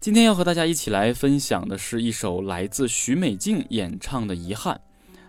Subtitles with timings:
[0.00, 4.74] 今天要和大家一起来分享的是一首来自许美静演唱的《遗憾》。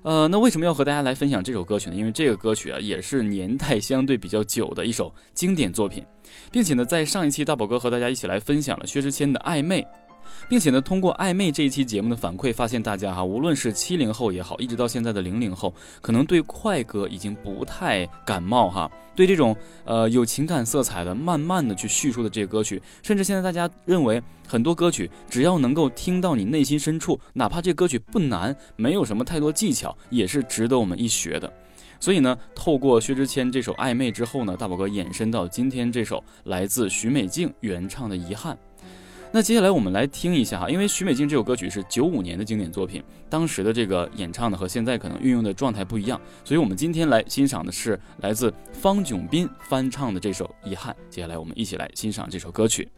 [0.03, 1.95] 呃，那为什么要和大家来分享这首歌曲呢？
[1.95, 6.03] 因为这个歌曲啊，也是年代相对比较久的一首经典作品，
[6.51, 9.81] 并且呢，在上一期大宝哥和大家一起来分享了薛之谦的《暧昧》。
[10.51, 18.91] 并且呢，通过暧昧这一期节目的反馈，发现大家哈，无论是七零后也好，一直到现在的零零后，可能对快歌已经不太感冒哈。
[19.15, 31.49] 对这种呃有情感色彩的、慢慢的去叙述的这些歌曲，甚至现在大家认为很多歌曲只要能够听到你内心深处，哪怕这歌曲不难，没有什么太多技巧，也是值得我们一学的。
[31.97, 38.53] 所以呢，透过薛之谦这首《暧昧》之后呢，大宝哥延伸到今天这首来自许美静原唱的《遗憾》。
[39.33, 50.93] 那接下来我们来听一下哈，因为许美静这首歌曲是九五年的经典作品，当时的这个演唱的和现在可能运用的状态不一样，所以我们今天来欣赏的是来自方炯斌翻唱的这首《遗憾》。
[51.09, 52.89] 接下来我们一起来欣赏这首歌曲。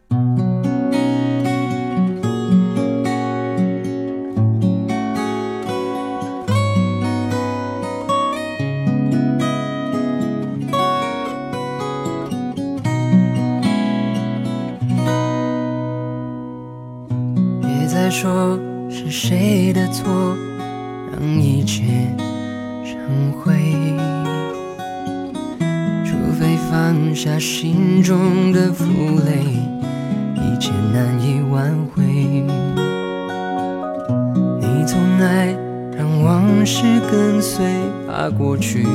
[36.44, 37.64] 往事跟随，
[38.06, 38.86] 怕过去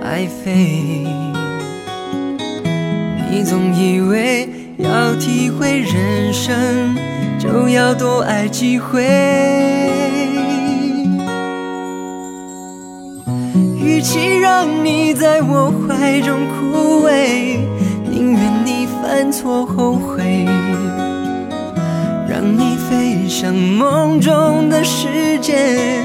[0.00, 1.06] 白费。
[3.30, 4.48] 你总以为
[4.78, 6.94] 要体会人生。
[7.42, 9.02] 就要多爱几回。
[13.80, 17.58] 与其让你在我怀中枯萎，
[18.08, 20.46] 宁愿你犯错后悔，
[22.28, 26.04] 让你飞向梦中的世界，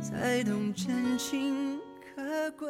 [0.00, 1.78] 才懂真情
[2.14, 2.66] 可贵。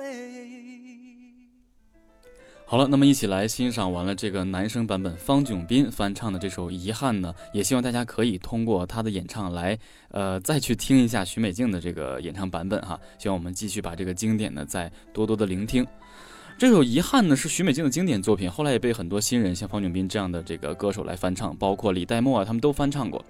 [2.66, 9.76] 好了，那么一起来欣赏完了这个男生版本方炯斌翻唱的这首《遗憾》呢，也希望大家可以通过他的演唱来，
[10.12, 12.96] 呃，再去听一下许美静的这个演唱版本哈。
[13.18, 15.84] 希望我们继续把这个经典呢再多多的聆听。
[16.56, 23.24] 这首《遗憾》呢是许美静的经典作品，后来也被很多新人像方炯斌这样的这个歌手来翻唱，包括李代沫啊，他们都翻唱过。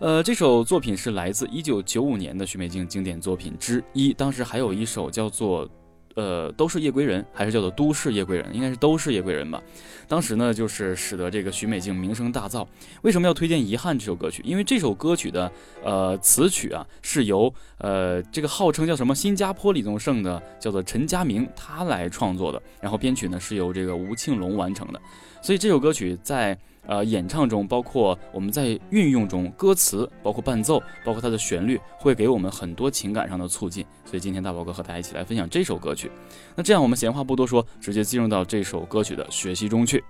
[0.00, 5.68] 呃，这首作品是来自一九九五年的许美静经典作品之一，当时还有一首叫做。
[6.16, 9.60] 呃，都是夜归人，还是叫做都市夜归人，应该是都是夜归人吧。
[10.06, 12.64] 当时呢，就是使得这个许美静名声大噪。
[13.02, 14.40] 为什么要推荐《遗憾》这首歌曲？
[14.46, 15.50] 因为这首歌曲的
[15.82, 25.02] 呃词曲啊，是由呃这个号称叫什么新加坡李宗盛的叫做陈家明他来创作的，然后编曲呢是由这个吴庆隆完成的。
[25.42, 26.56] 所以这首歌曲在。
[26.86, 33.84] 呃，演唱中，包括我们在运用中，歌词，包括伴奏，包括它的旋律，会给我们很多情感上的促进。
[34.04, 36.10] 所以今天大宝哥和大家一起来分享这首歌曲。
[36.54, 40.04] 那这样，我们闲话不多说，直接进入到这首歌曲的学习中去。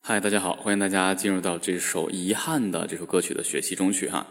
[0.00, 4.28] 嗨，大家好，欢迎大家进入到这首《遗憾》的这首歌曲的学习中去哈。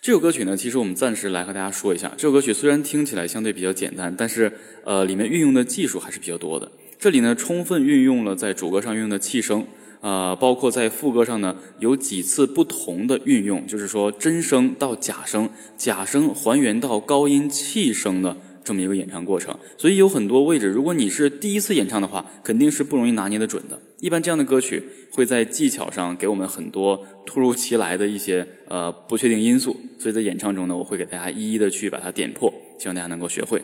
[0.00, 4.52] 这首歌曲呢，其实我们暂时来和大家说一下，这首歌曲虽然听起来相对比较简单，但是
[4.84, 6.70] 呃，里面运用的技术还是比较多的。
[6.98, 9.66] 这里呢，充分运用了在主歌上运用的气声，
[10.00, 19.56] 啊，包括在副歌上呢，有几次不同的运用，就是说真声到假声，假声还原到高音气声的这么一个演唱过程。
[19.76, 23.78] 所以有很多位置，如果你是第一次演唱的话，肯定是不容易拿捏的准的。
[24.00, 24.82] 一般这样的歌曲
[25.12, 33.62] 会在技巧上给我们很多突如其来的一些呃不确定因素，所以在演唱中呢，我会给大家一一的去把它点破，希望大家能够学会。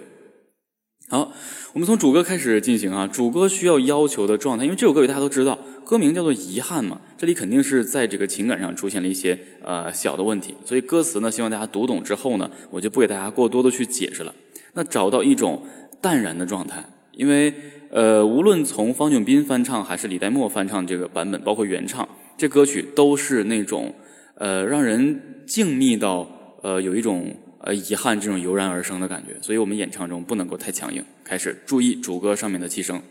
[1.12, 1.31] 好，
[1.75, 3.06] 我们从主歌开始进行啊。
[3.06, 14.35] 主歌需要要求的状态，因为这首歌曲大家都知道，歌名叫做《遗憾》嘛，这里肯定是在这个情感上出现了一些呃小的问题，所以歌词呢，希望大家读懂之后呢，我就不给大家过多的去解释了。
[14.73, 15.62] 那找到一种
[16.00, 16.82] 淡然的状态，
[17.12, 17.53] 因为
[17.91, 23.94] 呃，无论从方炯斌翻唱还是李代沫翻唱这个版本，包括原唱，这歌曲都是那种
[24.37, 26.26] 呃让人静谧到
[26.62, 27.37] 呃有一种。
[27.64, 31.05] 呃，遗憾这种油然而生的感觉，所以我们演唱中不能够太强硬。
[31.25, 33.03] 开始，注意主歌上面的气声。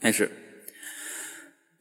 [0.00, 0.30] 开始。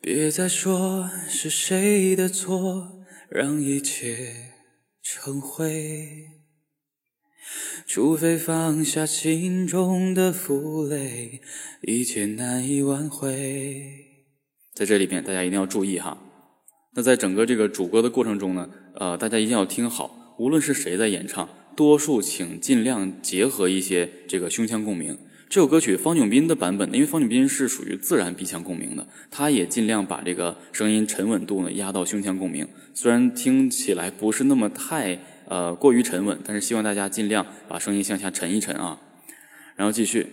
[0.02, 4.52] 别再说是谁的错，让一切
[5.02, 6.28] 成灰。
[7.88, 11.42] 除非放下心中的负累，
[11.82, 13.82] 一切难以挽回。
[14.74, 16.18] 在这里边，大家一定要注意哈。
[16.94, 20.25] 那在整个这个主歌的过程中呢，呃，大家一定要听好。
[20.38, 25.18] 无论是谁在演唱，多数请尽量结合一些这个胸腔共鸣。
[25.48, 32.68] 这首歌曲方炯斌的版本，因为方炯斌是属于自然鼻腔共鸣的，他也尽量把这个声音沉稳度呢压到胸腔共鸣。
[32.94, 39.00] 虽然听起来不是那么太呃过于沉稳，但是希望大家尽量把声音向下沉一沉啊。
[39.76, 40.28] 然后继续，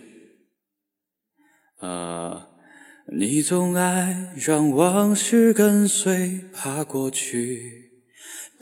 [1.79, 2.47] 呃，
[3.15, 7.82] 你总爱让往事跟随，怕过去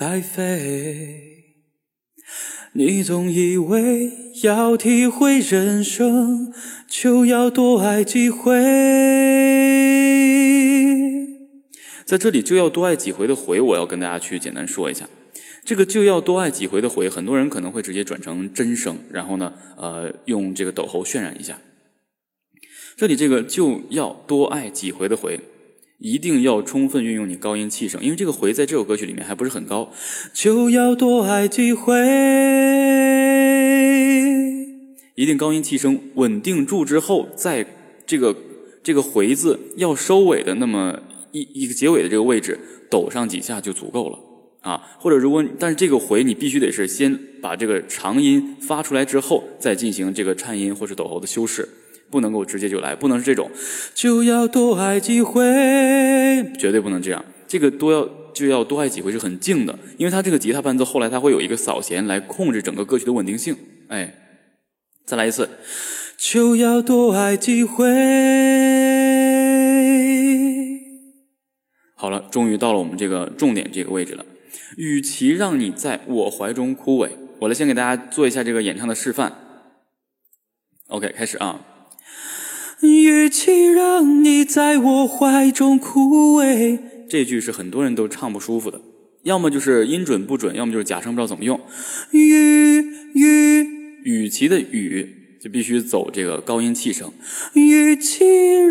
[0.01, 1.43] 白费。
[2.73, 4.11] 你总以为
[4.41, 6.51] 要体会人生，
[6.87, 8.51] 就要多爱几回。
[12.03, 15.07] 在这里，就要多爱几回的回，我要跟大家去简单说一下。
[15.63, 21.59] 这个就要多爱几回的回，很多人可能会直接转成真声，然后呢，呃，用这个抖喉渲染一下。
[22.97, 25.39] 这里这个就要多爱几回的回。
[26.01, 29.93] 一定要充分运用你高音气声，因为这个回在这首歌曲里面还不是很高。
[30.33, 31.93] 就要多爱几回，
[35.13, 37.67] 一定高音气声稳定住之后，在
[38.07, 38.35] 这个
[38.81, 40.99] 这个回字要收尾的那么
[41.31, 44.17] 一一个结尾的这个位置抖上几下就足够了
[44.61, 44.81] 啊。
[44.97, 51.69] 或者如果但是这个回你必须得是先把这个长音发出来之后，再进行这个颤音或是抖喉的修饰。
[52.11, 53.49] 不能够直接就来，不能是这种，
[53.95, 55.41] 就要多爱几回，
[56.59, 57.23] 绝对不能这样。
[57.47, 63.55] 这个多要就要多爱几回是很静的，因为它这个吉他伴奏后来它会有一个扫弦来控制整个歌曲的稳定性。
[63.87, 64.13] 哎，
[65.05, 65.49] 再来一次，
[66.17, 67.85] 就要多爱几回。
[71.95, 74.25] 好了，终于到了我们这个重点这个位置了。
[74.77, 79.33] 与其让你在我怀中枯萎，我来先给大家做一下这个演唱的示范。
[80.87, 81.65] OK，开始啊。
[82.81, 88.81] 与其让你在我怀中枯萎，这句是很多人都唱不舒服的，
[89.23, 91.59] 要么就是音准不准，要么就是假声不知道怎么用。
[92.11, 92.81] 与
[93.13, 93.67] 与
[94.03, 97.11] 与其的与就必须走这个高音气声。
[97.53, 98.25] 与其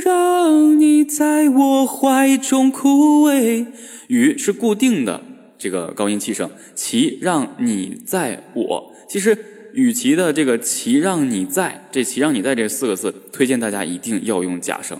[0.05, 3.67] 让你在我怀中枯萎，
[4.09, 5.23] 与是固定的，
[5.59, 8.93] 这个高音气声，其让你在我。
[9.09, 9.37] 其实
[9.75, 14.99] 与其的这个其让你在这其让你在这四个字，推荐大家一定要用假声。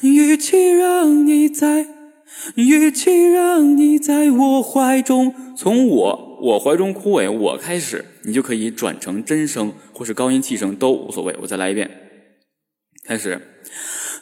[0.00, 1.86] 与其让你在，
[2.54, 11.34] 与其让你在我怀中，从我我怀中枯萎我开始，你就可以转成真声或是高音气声都无所谓。
[11.42, 11.90] 我再来一遍，
[13.04, 13.40] 开始。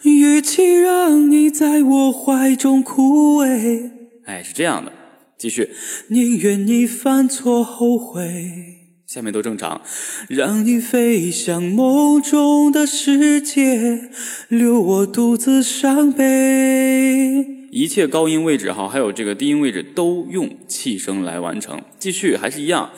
[0.02, 3.90] 与其让你在我怀中枯萎，
[4.24, 4.92] 哎，是这样的。
[5.36, 5.70] 继续，
[6.08, 8.85] 宁愿你犯错后悔。
[9.06, 9.80] 下面都正常，
[10.28, 14.10] 让你飞向梦中的世界，
[14.48, 17.46] 留我独自伤悲。
[17.70, 21.80] 一切高音位置哈，还有这个低音位置都用气声来完成。
[22.00, 22.90] 继续，还是一样。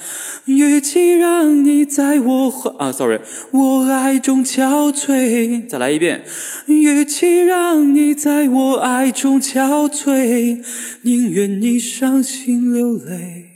[0.47, 5.69] 与其让你在我怀啊，sorry，我爱中憔悴。
[5.69, 6.25] 再来一遍。
[6.67, 10.63] 与其让你在我爱中憔悴，
[11.03, 13.48] 宁愿你伤心流泪。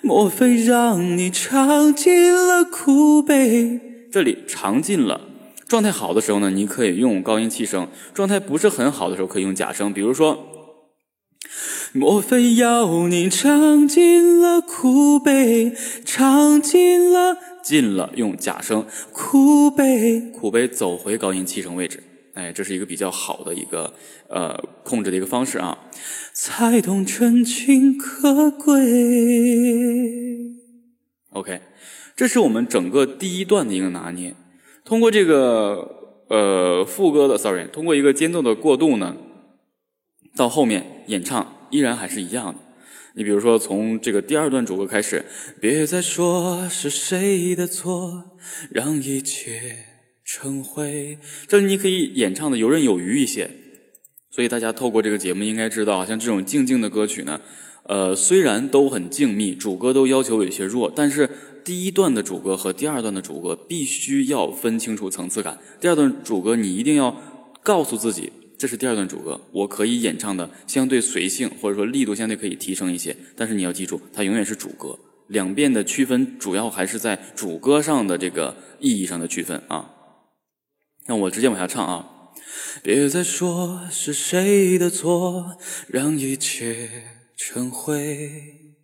[0.00, 3.80] 莫非让你尝尽了苦悲？
[4.10, 5.22] 这里尝尽了。
[5.66, 9.92] 状态好的时候呢，你可以用高音气声；状态不是很好的时候，可以用假声。
[9.92, 10.46] 比如说，
[11.92, 15.74] 莫非要你尝尽了苦悲，
[16.06, 22.02] 尝尽了尽了，用假声苦悲，苦悲走回高音气声位置。
[22.32, 23.92] 哎，这是一个比较好的一个
[24.28, 25.76] 呃控制的一个方式啊。
[26.40, 28.80] 才懂真情可贵。
[31.30, 31.60] OK，
[32.14, 34.36] 这是我们整个第一段的一个拿捏。
[34.84, 39.16] 通过这个呃副歌的，sorry，通过一个间奏的过渡呢，
[40.36, 42.60] 到后面演唱依然还是一样的。
[43.16, 45.24] 你比如说从这个第二段主歌开始，
[45.60, 48.38] 别再说是谁的错，
[48.70, 49.86] 让一切。
[50.24, 51.18] 成灰，
[51.48, 53.50] 这你可以演唱的游刃有余一些。
[54.38, 57.40] 所以大家透过这个节目应该知道，像这种静静的歌曲呢，
[57.82, 61.28] 呃，虽然都很静谧，主歌都要求有些弱，但是
[61.64, 65.58] 第一段的主歌和第二段的主歌必须要分清楚层次感。
[65.80, 67.20] 第二段主歌你一定要
[67.64, 73.16] 告诉自己，这是第二段主歌，我可以演唱的相对随性，或者说力度相对可以提升一些。
[73.34, 74.96] 但是你要记住，它永远是主歌。
[75.26, 79.90] 两遍的区分主要还是在主歌上的这个意义上的区分啊。
[81.08, 82.10] 那我直接往下唱啊！
[82.82, 85.58] 别再说是谁的错，
[85.88, 86.88] 让一切
[87.36, 88.74] 成灰。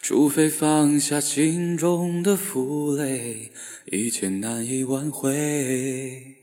[0.00, 3.52] 除非放下心中的负累，
[3.86, 6.36] 一切难以挽回。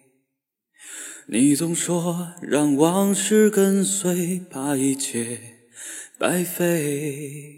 [1.27, 5.39] 你总说让往事跟随，怕一切
[6.17, 7.57] 白费。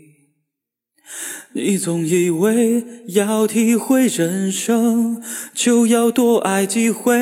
[1.53, 5.21] 你总以为要体会人生，
[5.53, 7.13] 就要多爱几回。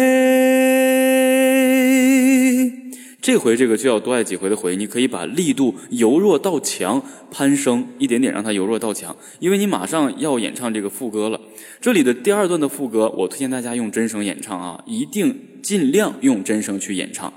[3.22, 11.42] 这回这个就要多爱几回的回，你可以把力度由弱到强攀升一点点，让它由弱到强，因为你马上要演唱这个副歌了。
[11.82, 17.34] 这里的第二段的副歌，我推荐大家用真声演唱啊，一定尽量用真声去演唱。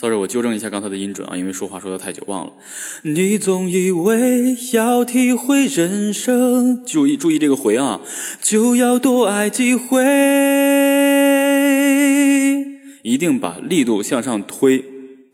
[0.00, 2.54] sorry，我纠正一下刚才的音准啊，因为说话说的太久忘了。
[3.02, 8.00] 你总以为要体会人生， 注意注意这个回啊，
[8.40, 10.02] 就要多爱几回，
[13.02, 14.82] 一定把力度向上推，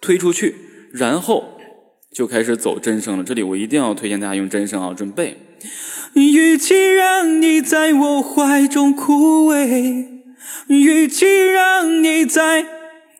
[0.00, 0.56] 推出去，
[0.90, 1.44] 然后
[2.12, 3.22] 就开始走真声了。
[3.22, 5.36] 这里我一定要推荐大家用真声啊，准备。
[6.14, 10.06] 与其让你在我怀中枯萎，
[10.66, 12.66] 与其让你在。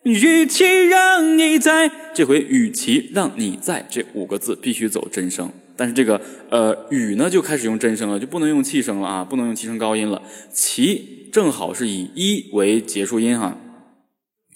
[0.07, 10.23] 与其让你在，这回与其让你在这五个字必须走真声，但是这个呃与呢就开始用真声了，就不能用气声了啊，不能用气声高音了。
[10.53, 13.59] 其正好是以一为结束音哈，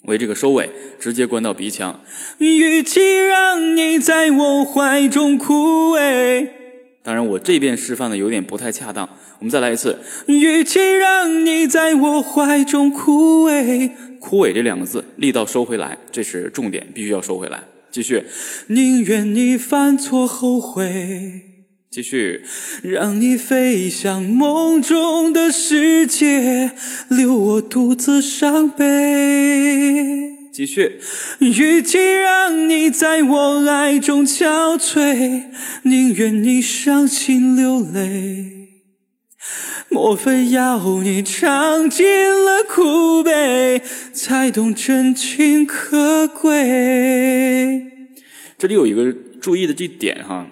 [0.03, 1.99] 为这个收尾，直接关到鼻腔。
[2.37, 6.47] 与其让你在我怀中枯萎，
[7.03, 9.99] 当然我这边示范的有点不太恰当，我们再来一次。
[10.27, 13.91] 与其让你在我怀中枯萎。
[14.21, 17.63] 枯萎这两个字，力道收回来，这是重点，必须要收回来。
[17.89, 18.23] 继续，
[18.67, 21.41] 宁愿你犯错后悔。
[21.89, 22.43] 继续，
[22.83, 26.71] 让你飞向梦中的世界，
[27.09, 28.85] 留我独自伤悲。
[30.53, 30.99] 继续，
[31.39, 35.45] 与其让你在我爱中憔悴，
[35.83, 38.60] 宁愿你伤心流泪。
[39.91, 43.81] 莫非要你尝尽了苦悲，
[44.13, 47.83] 才懂真情可贵？
[48.57, 50.47] 这里有一个注意的这点哈，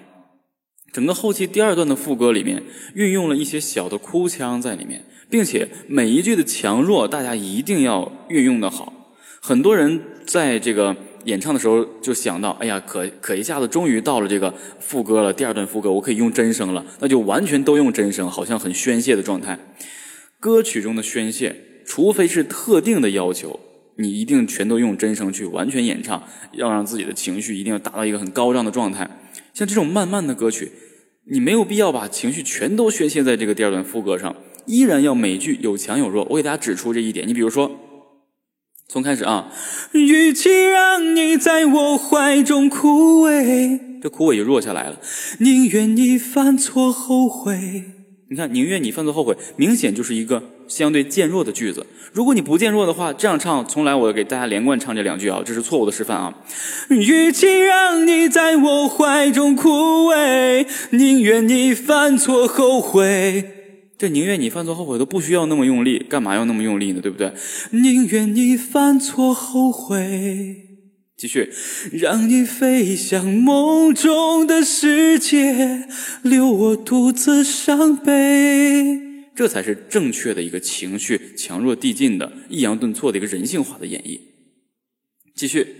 [0.92, 2.62] 整个后期第二段的副歌里面
[2.94, 9.14] 运用了一些小的哭腔在里面，并且每一句的强弱大家一定要运用的好。
[9.40, 19.58] 很多人在这个演唱的时候就想到，哎呀，可可一下子终于到了这个副歌了，第二段副歌我可以用真声了，那就完全都用真声，好像很宣泄的状态。
[20.38, 23.60] 歌曲中的宣泄，除非是特定的要求，
[23.96, 26.22] 你一定全都用真声去完全演唱，
[26.52, 29.08] 要让自己的情绪一定要达到一个很高涨的状态。
[29.52, 30.72] 像这种慢慢的歌曲，
[31.30, 34.34] 你没有必要把情绪全都宣泄在这个第二段副歌上，
[34.64, 36.26] 依然要每句有强有弱。
[36.30, 37.70] 我给大家指出这一点，你比如说，
[38.92, 39.46] 从开始啊，
[39.92, 44.98] 与其让你在我怀中枯萎，这枯萎就弱下来了，
[45.38, 47.84] 宁愿你犯错后悔。
[48.28, 51.86] 你看，宁愿你犯错后悔，明显就是一个相对渐弱的句子。
[52.12, 56.34] 如果你不渐弱的话，这样唱，从来，我给大家连贯唱这两句啊，这是错误的示范啊。
[56.88, 59.70] 与其让你在我怀中枯
[60.10, 63.59] 萎，宁愿你犯错后悔。
[64.00, 67.02] 这宁愿你犯错后悔都不需要那么用力，干嘛要那么用力呢？
[67.02, 67.34] 对不对？
[67.72, 70.56] 宁愿你犯错后悔。
[71.18, 71.50] 继续，
[71.92, 75.86] 让你飞向梦中的世界，
[76.22, 78.98] 留我独自伤悲。
[79.36, 84.18] 这才是正确的一个情绪强弱递进的抑扬顿挫的一个人性化的演绎。
[85.34, 85.76] 继续，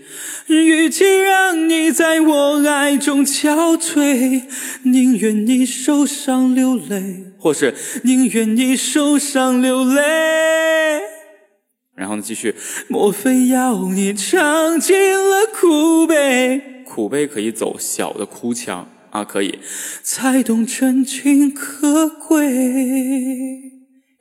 [0.47, 4.43] 与其让你在我爱中憔悴，
[4.83, 10.01] 宁愿你受伤流泪，或是宁愿你受伤流泪。
[11.95, 12.21] 然后呢？
[12.21, 12.55] 继续，
[12.87, 16.83] 莫非要你尝尽了苦悲？
[16.83, 19.59] 苦悲可以走小的哭腔啊，可以，
[20.01, 22.47] 才懂真情可贵。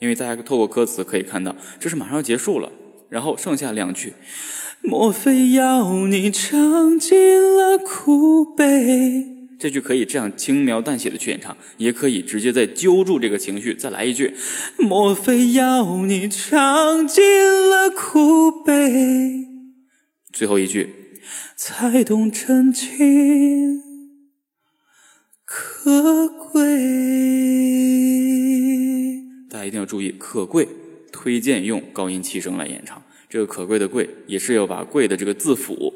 [0.00, 2.70] 因为大家透过歌词可以看到，这是马上要结束了。
[3.08, 4.12] 然后剩下两句，
[4.82, 9.26] 莫非要你尝尽了苦悲？
[9.58, 14.34] 这句可以这样轻描淡写的去演唱，也可以直接再揪住这个情绪，再来一句：
[14.78, 19.46] 莫非要你尝尽了苦悲？
[20.32, 20.88] 最后一句，
[21.56, 23.82] 才懂真情
[25.44, 26.64] 可贵。
[29.50, 30.66] 大家一定要注意，可贵，
[31.12, 33.02] 推荐用高音气声来演唱。
[33.30, 35.94] 这个可贵的贵，也是要把贵的这个字符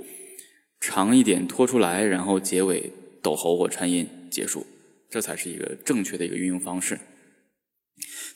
[0.80, 2.90] 长一点拖出来，然后结尾。
[3.24, 4.66] 抖喉或颤音结束，
[5.08, 7.00] 这才是一个正确的一个运用方式。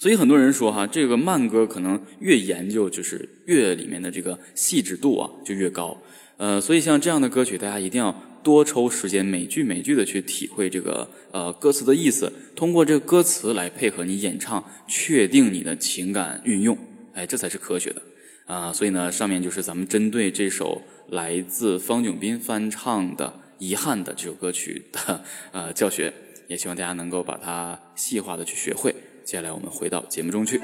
[0.01, 6.01] 所以很多人说哈，这个慢歌可能越研究就是越里面的这个细致度啊就越高。
[6.39, 16.79] 呃，所以像这样的歌曲，大家一定要多抽时间，每句每句的去体会这个呃歌词的意思，通过这个歌词来配合你演唱，确定你的情感运用，
[17.19, 18.03] 哎，这才是科学的
[18.47, 18.73] 啊。
[18.73, 23.41] 所以呢，上面就是咱们针对这首来自方炯斌翻唱的。
[23.61, 26.13] 遗憾的这首歌曲的呃教学，
[26.47, 28.95] 也希望大家能够把它细化的去学会。
[29.25, 30.61] 接下来我们回到节目中去。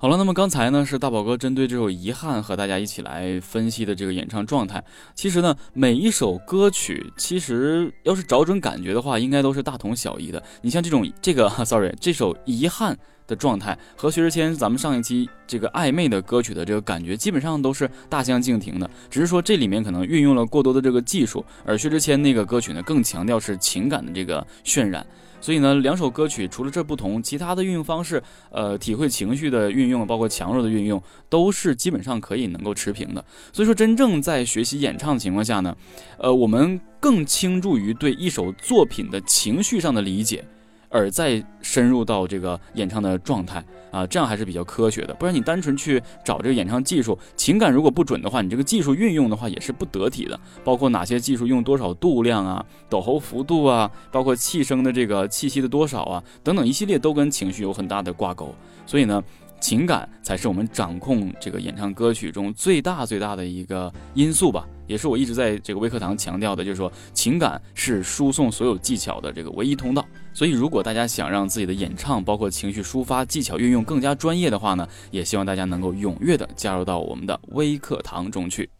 [0.00, 4.84] 好了，那么刚才呢是大宝哥针对这首《遗憾》和大家一起来分析的这个演唱状态。
[5.16, 10.40] 其实呢，每一首歌曲其实要是找准感觉的话，应该都是大同小异的。
[10.62, 12.94] 你像这种这个， sorry，这首《遗憾》。
[13.28, 25.06] 的状态和薛之谦咱们上一期这个暧昧的歌曲的这个感觉基本上都是大相径庭的，只是说这里面可能运用了过多的这个技术，而薛之谦那个歌曲呢更强调是情感的这个渲染，
[25.40, 33.22] 所以呢两首歌曲除了这不同，其他的运用方式，呃，体会情绪的运用，包括强弱的运用，都是基本上可以能够持平的。
[33.52, 35.76] 所以说真正在学习演唱的情况下呢，
[36.18, 40.42] 呃，我们更倾注于对一首作品的情绪上的理解。
[40.88, 45.14] 而再深入到这个演唱的状态啊，这样还是比较科学的。
[45.14, 50.38] 不然你单纯去找这个演唱技术，情感如果不准的话，你这个技术运用的话也是不得体的。
[50.64, 58.54] 包括哪些技术用多少度量啊，抖喉幅度啊，包括气声的这个气息的多少啊，等等一系列都跟情绪有很大的挂钩。
[58.86, 59.22] 所以呢。
[59.60, 70.06] 情感才是我们掌控这个演唱歌曲中最大最大的一个因素吧，也是我一直在这个微课堂强调的，就是说情感是输送所有技巧的这个唯一通道。
[70.38, 78.70] 所以，如果大家想让自己的演唱，包括情绪抒发技巧运用更加专业的话呢，也希望大家能够踊跃的加入到我们的微课堂中去。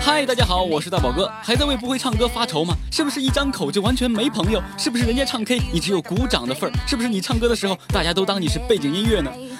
[0.00, 2.74] 嗨，大家好，我是大宝哥，还在为不会唱歌发愁吗？
[2.90, 4.62] 是不是一张口就完全没朋友？
[4.78, 6.72] 是不是人家唱 K 你只有鼓掌的份儿？
[6.86, 9.30] 是不是你唱歌的时候大家都当你是背景音乐呢？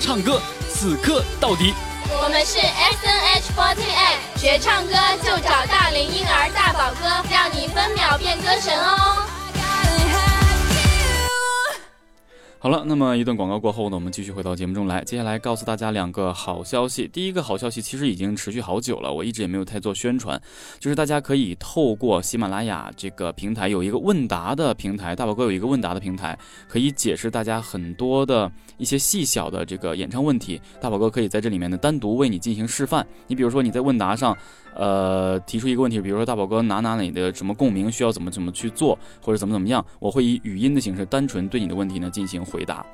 [0.00, 1.74] 唱歌此刻到底。
[2.14, 9.31] 我们是 S N H 48，学唱歌就找大龄婴儿大宝哥，让你分秒变歌神哦。
[12.62, 15.02] 好了，那么一段广告过后呢，我们继续回到节目中来。
[15.02, 17.08] 接下来告诉大家两个好消息。
[17.08, 20.40] 第一个好消息其实已经持续好久了，我一直也没有太做宣传，
[20.78, 28.48] 就是大家可以透过喜马拉雅这个平台有一个问答的平台，大宝哥有一个问答的平台，可以解释大家很多的
[28.78, 30.60] 一些细小的这个演唱问题。
[30.80, 33.04] 大宝哥可以在这里面呢单独为你进行示范。
[33.26, 34.38] 你比如说你在问答上。
[34.74, 42.84] 呃，提出一个问题，比如说大宝哥哪哪哪的什么共鸣需要怎么怎么去做，或者怎么怎么样，我会以语音的形式单纯对你的问题呢进行回答。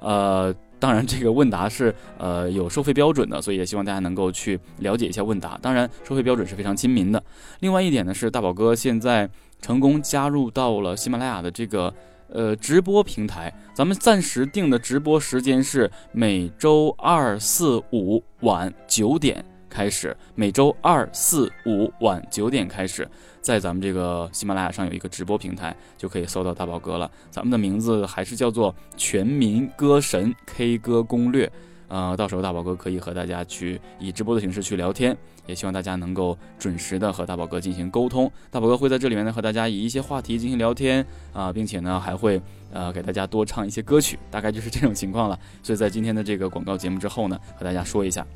[0.00, 5.58] 呃，当然这个问答是呃有收费标准的，所以也希望大家能够去了解一下问答。
[5.62, 7.22] 当然收费标准是非常亲民的。
[7.60, 9.28] 另外一点呢是大宝哥现在
[9.62, 11.92] 成功加入到了喜马拉雅的这个
[12.28, 19.42] 呃直播平台，咱们暂时定的直播时间是每周二、四、五晚九点。
[19.68, 23.08] 开始每周二、四、五晚九点开始，
[23.40, 27.10] 在咱们这个喜马拉雅上有一个直播平台，就可以搜到大宝哥了。
[27.30, 31.50] 咱们的名字还是叫做全民歌神 K 歌攻略，
[31.88, 38.30] 呃，到时候大宝哥可以和大家去以直播的形式去聊天，也希望大家能够准时的和大宝哥进行沟通。
[38.50, 42.40] 大宝哥会在这里面呢和大家以一些话题进行聊天啊，并且呢还会
[42.72, 45.38] 呃给大家多唱一些歌曲，大概就是这种情况了。
[45.62, 48.26] 所以在今天的这个广告节目之后呢，和大家说一下。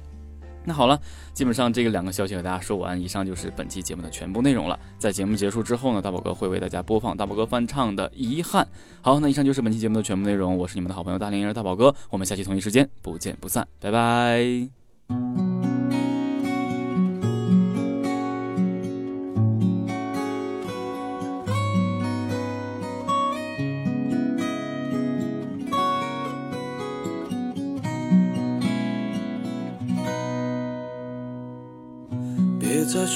[0.65, 1.01] 那好了，
[1.33, 4.79] 基本上这个两个消息和大家说完，以上就是本期节目的全部内容了。
[4.99, 8.65] 在节目结束之后呢，大宝哥会为大家播放大宝哥翻唱的《遗憾》。
[9.01, 10.57] 好，那以上就是本期节目的全部内容。
[10.57, 15.50] 我是你们的好朋友大连人大宝哥，我们下期同一时间不见不散，拜拜。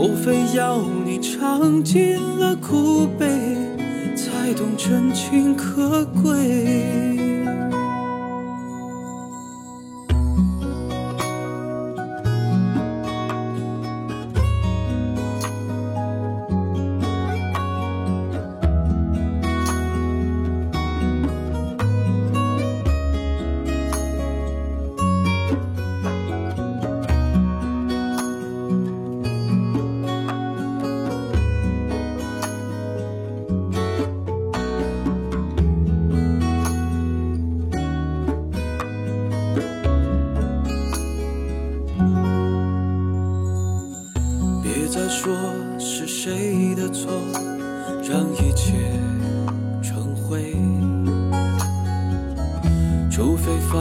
[0.00, 3.26] 莫非要你尝尽了苦悲，
[4.16, 7.39] 才懂真情可贵？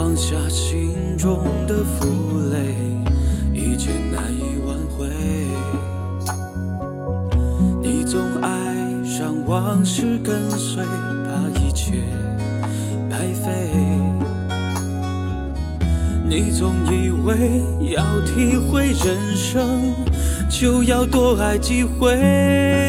[0.10, 2.74] 放下心中的负累
[3.54, 5.08] 一切难以挽回。
[7.80, 8.50] 你总爱
[9.20, 12.02] 让往事跟随怕一切
[13.08, 13.70] 白费。
[16.28, 17.62] 你总以为
[17.94, 19.94] 要体会人生
[20.50, 22.89] 就要多爱几回